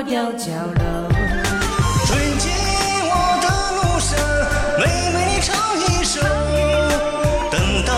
[0.00, 1.08] 过吊脚楼。
[2.06, 2.50] 追进
[3.04, 3.46] 我的
[3.76, 4.10] 路上，
[4.78, 4.82] 妹
[5.12, 6.20] 妹你唱一首。
[7.50, 7.54] 等
[7.84, 7.92] 到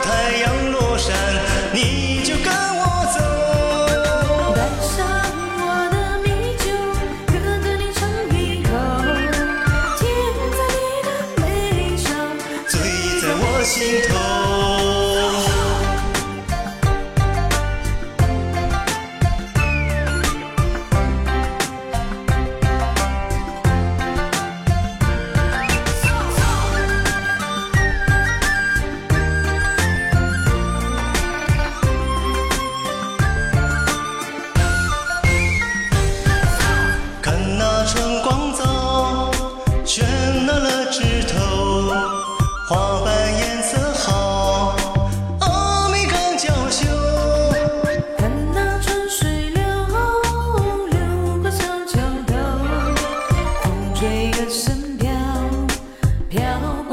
[0.00, 1.14] 太阳落山，
[1.74, 2.80] 你就跟我
[3.12, 3.20] 走。
[4.54, 4.96] 带上
[5.58, 5.62] 我
[5.92, 6.64] 的米酒，
[7.28, 8.00] 哥哥你尝
[8.34, 8.70] 一口，
[9.98, 10.00] 甜
[10.56, 11.42] 在你的眉
[11.98, 12.08] 梢，
[12.66, 12.72] 醉
[13.20, 14.41] 在我心头。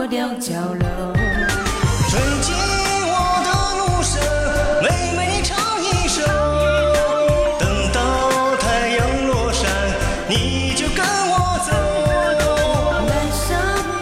[0.09, 1.13] 过吊脚楼。
[2.09, 2.55] 追进
[3.05, 3.13] 我
[3.45, 4.17] 的路上，
[4.81, 6.17] 妹妹你唱一首。
[7.59, 7.97] 等到
[8.57, 9.69] 太阳落山，
[10.27, 11.33] 你就跟我
[11.67, 11.71] 走。
[13.07, 13.47] 带上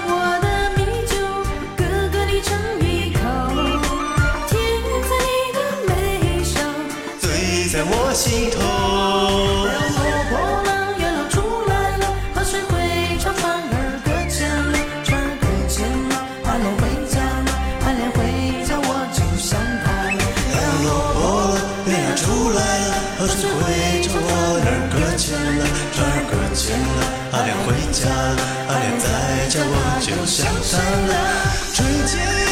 [0.08, 0.10] 我
[0.42, 0.48] 的
[0.78, 1.14] 米酒，
[1.76, 3.20] 哥哥你尝一口，
[4.48, 4.56] 甜
[5.04, 5.92] 在你的眉
[6.44, 6.56] 梢。
[7.20, 8.58] 醉在我心头。
[23.28, 24.26] 水会朝我
[24.64, 25.62] 那儿搁浅了，
[25.94, 27.00] 船儿搁浅了，
[27.32, 29.06] 阿莲回家了，阿莲在
[29.50, 32.47] 家我就想她了。